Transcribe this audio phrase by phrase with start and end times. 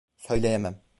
[0.17, 0.81] Söyleyemem.